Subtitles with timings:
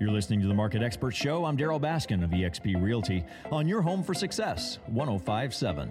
[0.00, 1.44] You're listening to the Market Expert Show.
[1.44, 5.88] I'm Darryl Baskin of eXp Realty on your home for success, 1057.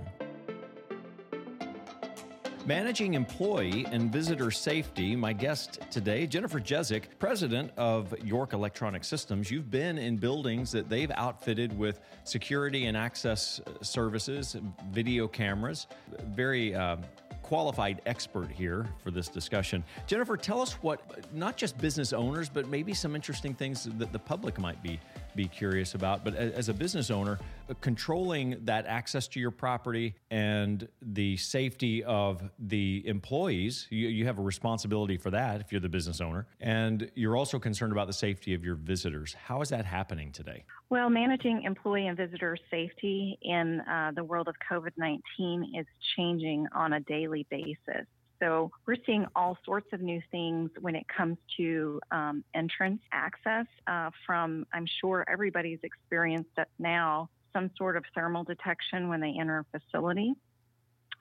[2.65, 9.49] Managing employee and visitor safety, my guest today, Jennifer Jezek, president of York Electronic Systems.
[9.49, 14.57] You've been in buildings that they've outfitted with security and access services,
[14.91, 15.87] video cameras,
[16.27, 16.97] very uh,
[17.43, 19.83] qualified expert here for this discussion.
[20.07, 21.01] Jennifer, tell us what
[21.35, 24.99] not just business owners, but maybe some interesting things that the public might be
[25.35, 26.23] be curious about.
[26.23, 32.03] But as a business owner, uh, controlling that access to your property and the safety
[32.03, 36.45] of the employees, you, you have a responsibility for that if you're the business owner,
[36.59, 39.33] and you're also concerned about the safety of your visitors.
[39.33, 40.65] How is that happening today?
[40.89, 46.67] Well, managing employee and visitor safety in uh, the world of COVID 19 is changing
[46.75, 48.05] on a daily basis.
[48.39, 53.65] So we're seeing all sorts of new things when it comes to um, entrance access.
[53.87, 59.35] Uh, from I'm sure everybody's experienced it now some sort of thermal detection when they
[59.39, 60.33] enter a facility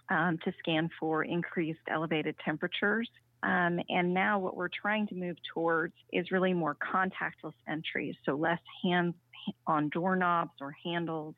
[0.08, 3.08] um, to scan for increased elevated temperatures.
[3.42, 8.34] Um, and now what we're trying to move towards is really more contactless entries, so
[8.34, 9.14] less hands
[9.66, 11.34] on doorknobs or handles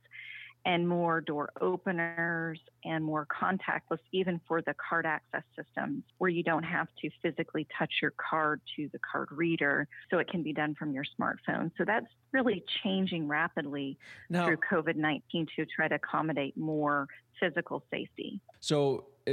[0.66, 6.42] and more door openers and more contactless, even for the card access systems, where you
[6.42, 10.52] don't have to physically touch your card to the card reader, so it can be
[10.52, 11.70] done from your smartphone.
[11.76, 13.98] So that's really changing rapidly
[14.30, 17.06] now, through COVID 19 to try to accommodate more
[17.40, 18.40] physical safety.
[18.60, 19.32] So uh,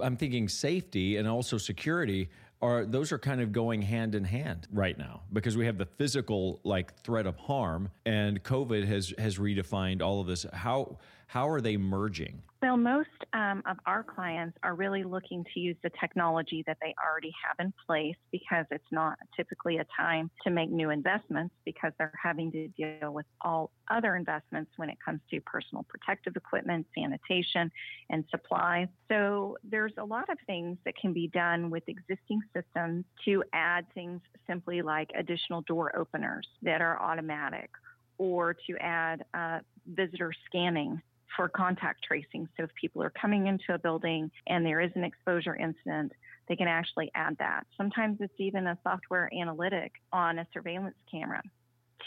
[0.00, 2.30] I'm thinking safety and also security
[2.64, 5.84] are those are kind of going hand in hand right now because we have the
[5.84, 10.46] physical like threat of harm and covid has has redefined all of this.
[10.52, 12.42] How how are they merging?
[12.64, 16.94] Well most um, of our clients are really looking to use the technology that they
[17.04, 21.92] already have in place because it's not typically a time to make new investments because
[21.98, 26.86] they're having to deal with all other investments when it comes to personal protective equipment
[26.96, 27.70] sanitation
[28.08, 28.88] and supplies.
[29.10, 33.84] So there's a lot of things that can be done with existing systems to add
[33.92, 37.68] things simply like additional door openers that are automatic
[38.16, 41.02] or to add uh, visitor scanning
[41.36, 42.48] for contact tracing.
[42.56, 46.12] So if people are coming into a building and there is an exposure incident,
[46.48, 47.66] they can actually add that.
[47.76, 51.42] Sometimes it's even a software analytic on a surveillance camera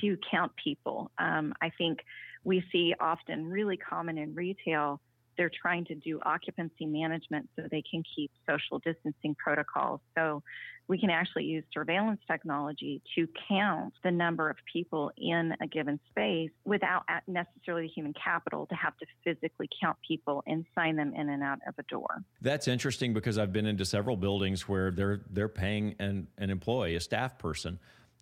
[0.02, 1.12] to count people.
[1.18, 2.00] Um, I think
[2.44, 5.02] we see often really common in retail
[5.38, 10.02] they're trying to do occupancy management so they can keep social distancing protocols.
[10.16, 10.44] So
[10.88, 16.00] we can actually use surveillance technology to count the number of people in a given
[16.10, 21.30] space without necessarily human capital to have to physically count people and sign them in
[21.30, 22.24] and out of a door.
[22.42, 26.96] That's interesting because I've been into several buildings where they're they're paying an, an employee,
[26.96, 27.80] a staff person,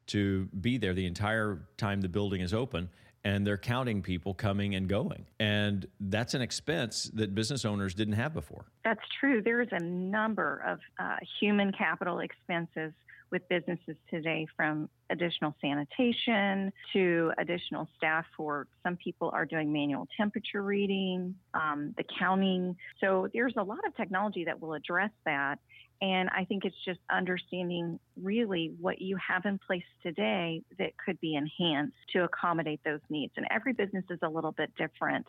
[0.08, 2.90] to be there the entire time the building is open
[3.26, 5.26] and they're counting people coming and going.
[5.40, 8.66] And that's an expense that business owners didn't have before.
[8.86, 9.42] That's true.
[9.42, 12.94] There is a number of uh, human capital expenses
[13.32, 20.08] with businesses today from additional sanitation to additional staff for some people are doing manual
[20.16, 22.76] temperature reading, um, the counting.
[23.02, 25.58] So there's a lot of technology that will address that.
[26.02, 31.20] And I think it's just understanding really what you have in place today that could
[31.22, 33.34] be enhanced to accommodate those needs.
[33.38, 35.26] And every business is a little bit different.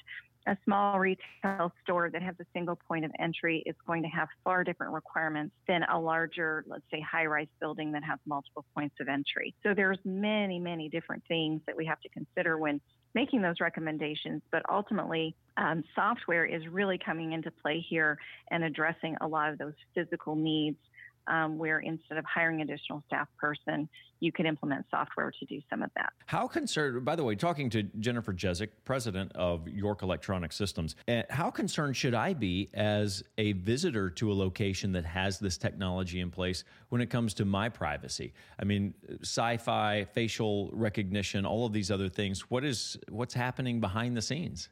[0.49, 4.29] A small retail store that has a single point of entry is going to have
[4.45, 8.95] far different requirements than a larger, let's say, high rise building that has multiple points
[9.01, 9.55] of entry.
[9.65, 12.81] So there's many, many different things that we have to consider when
[13.17, 14.43] making those recommendations.
[14.53, 18.19] But ultimately, um, software is really coming into play here
[18.51, 20.77] and addressing a lot of those physical needs.
[21.29, 23.89] Um, where instead of hiring additional staff person,
[24.21, 26.13] you could implement software to do some of that.
[26.27, 31.23] How concerned, by the way, talking to Jennifer Jezek, president of York Electronic Systems, eh,
[31.31, 36.21] how concerned should I be as a visitor to a location that has this technology
[36.21, 38.33] in place when it comes to my privacy?
[38.59, 42.51] I mean, sci-fi, facial recognition, all of these other things.
[42.51, 44.69] What is what's happening behind the scenes?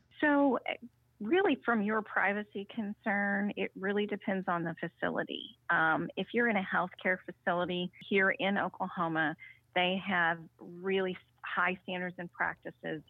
[1.54, 5.56] Really, from your privacy concern, it really depends on the facility.
[5.70, 9.36] Um, if you're in a healthcare facility here in Oklahoma,
[9.74, 13.02] they have really high standards and practices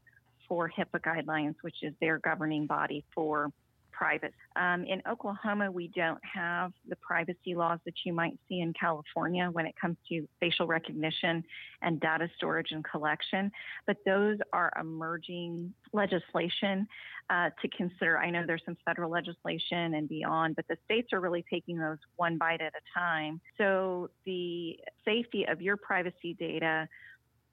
[0.49, 3.50] for HIPAA guidelines, which is their governing body for
[3.96, 4.35] private.
[4.56, 9.49] Um, in Oklahoma, we don't have the privacy laws that you might see in California
[9.52, 11.44] when it comes to facial recognition
[11.82, 13.50] and data storage and collection,
[13.87, 16.87] but those are emerging legislation
[17.31, 18.19] uh, to consider.
[18.19, 21.99] I know there's some federal legislation and beyond, but the states are really taking those
[22.17, 23.40] one bite at a time.
[23.58, 26.88] So the safety of your privacy data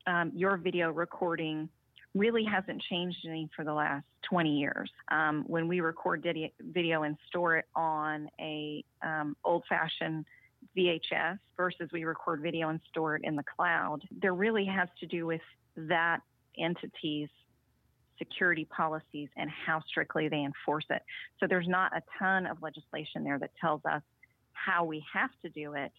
[0.07, 1.69] um, your video recording
[2.13, 4.89] really hasn't changed any for the last 20 years.
[5.09, 6.25] Um, when we record
[6.59, 10.25] video and store it on a um, old-fashioned
[10.77, 15.05] VHS versus we record video and store it in the cloud, there really has to
[15.05, 15.41] do with
[15.75, 16.19] that
[16.57, 17.29] entity's
[18.17, 21.01] security policies and how strictly they enforce it.
[21.39, 24.03] So there's not a ton of legislation there that tells us
[24.53, 25.91] how we have to do it,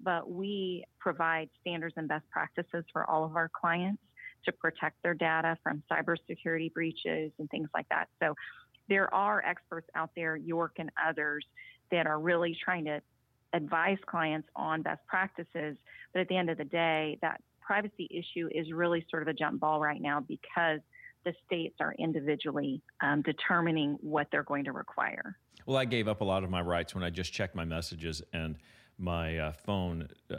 [0.00, 4.02] but we provide standards and best practices for all of our clients
[4.44, 8.08] to protect their data from cybersecurity breaches and things like that.
[8.20, 8.34] So
[8.88, 11.44] there are experts out there, York and others,
[11.90, 13.00] that are really trying to
[13.52, 15.76] advise clients on best practices.
[16.12, 19.34] But at the end of the day, that privacy issue is really sort of a
[19.34, 20.80] jump ball right now because
[21.24, 25.36] the states are individually um, determining what they're going to require.
[25.66, 28.22] Well, I gave up a lot of my rights when I just checked my messages
[28.32, 28.56] and
[28.96, 30.36] my uh, phone uh,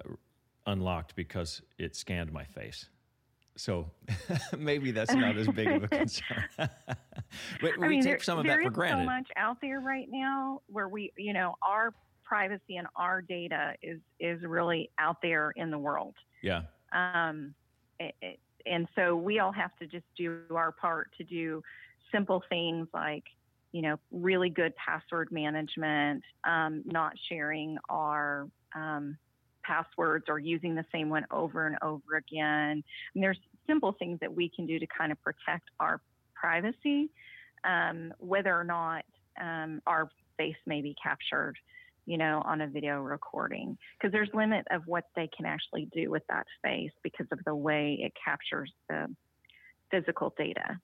[0.66, 2.90] unlocked because it scanned my face.
[3.60, 3.92] So
[4.58, 6.46] maybe that's not as big of a concern.
[6.58, 6.70] but
[7.78, 9.04] we I mean, take there, some of that for granted.
[9.04, 13.74] So much out there right now where we, you know, our privacy and our data
[13.84, 16.16] is is really out there in the world.
[16.42, 16.62] Yeah.
[16.94, 17.54] Um,
[18.00, 21.62] it, it, and so we all have to just do our part to do
[22.14, 23.24] simple things like,
[23.74, 29.18] you know, really good password management, um, not sharing our um,
[29.70, 32.76] passwords or using the same one over and over again.
[33.14, 36.02] And there's simple things that we can do to kind of protect our
[36.34, 37.10] privacy,
[37.64, 39.04] um, whether or not
[39.40, 41.56] um, our face may be captured,
[42.06, 46.10] you know, on a video recording, because there's limit of what they can actually do
[46.10, 49.02] with that face because of the way it captures the
[49.92, 50.80] physical data.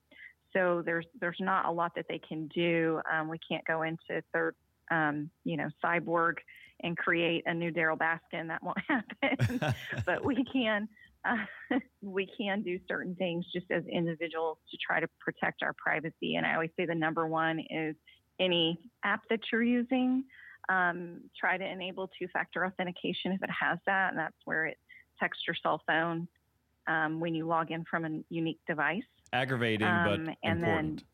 [0.53, 3.01] So there's there's not a lot that they can do.
[3.11, 4.55] Um, we can't go into third,
[4.91, 6.35] um, you know, cyborg
[6.81, 8.47] and create a new Darryl Baskin.
[8.47, 9.75] That won't happen.
[10.05, 10.87] but we can
[11.25, 16.35] uh, we can do certain things just as individuals to try to protect our privacy.
[16.35, 17.95] And I always say the number one is
[18.39, 20.23] any app that you're using.
[20.67, 24.77] Um, try to enable two-factor authentication if it has that, and that's where it
[25.19, 26.27] texts your cell phone
[26.87, 29.03] um, when you log in from a unique device.
[29.31, 30.97] Aggravating, um, but and important.
[30.97, 31.05] Then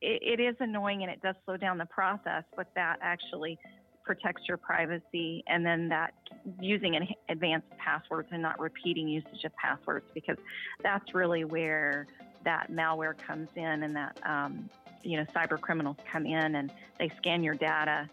[0.00, 3.58] it, it is annoying and it does slow down the process, but that actually
[4.02, 6.12] protects your privacy, and then that
[6.60, 6.98] using
[7.28, 10.36] advanced passwords and not repeating usage of passwords because
[10.82, 12.06] that's really where
[12.44, 14.68] that malware comes in and that um,
[15.02, 18.08] you know cyber criminals come in and they scan your data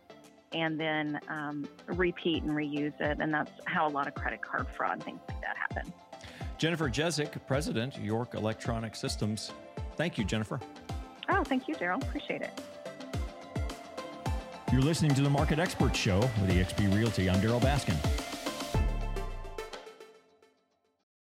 [0.54, 3.18] and then um, repeat and reuse it.
[3.20, 5.92] And that's how a lot of credit card fraud and things like that happen.
[6.58, 9.52] Jennifer jezek president york electronic systems.
[9.96, 10.60] Thank you jennifer
[11.30, 12.52] oh thank you darryl appreciate it
[14.72, 17.30] you're listening to the Market Expert Show with eXp Realty.
[17.30, 17.96] I'm Darryl Baskin.